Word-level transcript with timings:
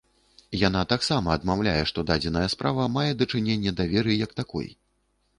Яна 0.67 0.79
таксама 0.93 1.27
адмаўляе, 1.39 1.75
што 1.91 2.03
дадзеная 2.11 2.45
справа 2.53 2.87
мае 2.95 3.11
дачыненне 3.19 3.73
да 3.81 3.85
веры 3.93 4.15
як 4.25 4.33
такой. 4.41 4.67